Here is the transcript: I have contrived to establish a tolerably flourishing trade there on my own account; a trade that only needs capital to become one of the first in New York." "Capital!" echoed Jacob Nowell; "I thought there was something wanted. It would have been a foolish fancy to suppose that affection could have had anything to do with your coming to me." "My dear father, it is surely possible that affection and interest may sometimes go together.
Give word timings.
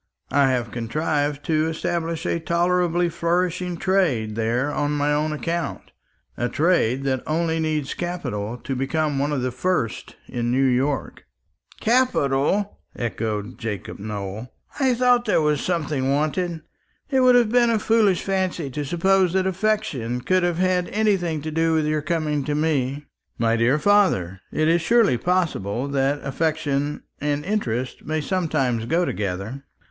I 0.31 0.49
have 0.49 0.71
contrived 0.71 1.45
to 1.45 1.67
establish 1.67 2.25
a 2.25 2.39
tolerably 2.39 3.07
flourishing 3.07 3.77
trade 3.77 4.33
there 4.35 4.73
on 4.73 4.93
my 4.93 5.13
own 5.13 5.31
account; 5.31 5.91
a 6.35 6.49
trade 6.49 7.03
that 7.03 7.21
only 7.27 7.59
needs 7.59 7.93
capital 7.93 8.57
to 8.57 8.75
become 8.75 9.19
one 9.19 9.31
of 9.31 9.43
the 9.43 9.51
first 9.51 10.15
in 10.27 10.49
New 10.49 10.65
York." 10.65 11.25
"Capital!" 11.79 12.79
echoed 12.95 13.59
Jacob 13.59 13.99
Nowell; 13.99 14.51
"I 14.79 14.95
thought 14.95 15.25
there 15.25 15.39
was 15.39 15.61
something 15.63 16.09
wanted. 16.09 16.61
It 17.11 17.19
would 17.19 17.35
have 17.35 17.51
been 17.51 17.69
a 17.69 17.77
foolish 17.77 18.23
fancy 18.23 18.71
to 18.71 18.83
suppose 18.83 19.33
that 19.33 19.45
affection 19.45 20.21
could 20.21 20.41
have 20.41 20.57
had 20.57 20.89
anything 20.89 21.43
to 21.43 21.51
do 21.51 21.75
with 21.75 21.85
your 21.85 22.01
coming 22.01 22.43
to 22.45 22.55
me." 22.55 23.05
"My 23.37 23.55
dear 23.55 23.77
father, 23.77 24.41
it 24.51 24.67
is 24.67 24.81
surely 24.81 25.19
possible 25.19 25.87
that 25.89 26.23
affection 26.25 27.03
and 27.19 27.45
interest 27.45 28.03
may 28.03 28.19
sometimes 28.19 28.85
go 28.87 29.05
together. 29.05 29.63